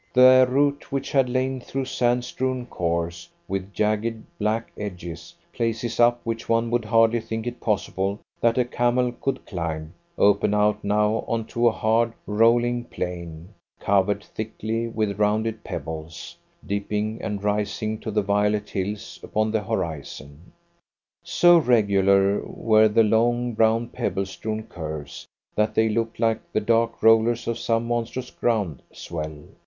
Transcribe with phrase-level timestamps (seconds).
[0.13, 6.19] Their route, which had lain through sand strewn khors with jagged, black edges places up
[6.23, 11.23] which one would hardly think it possible that a camel could climb opened out now
[11.27, 18.09] on to a hard, rolling plain, covered thickly with rounded pebbles, dipping and rising to
[18.09, 20.51] the violet hills upon the horizon.
[21.23, 27.03] So regular were the long, brown pebble strewn curves, that they looked like the dark
[27.03, 29.37] rollers of some monstrous ground swell.